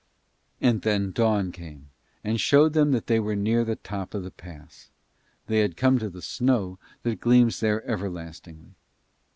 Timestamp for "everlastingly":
7.85-8.73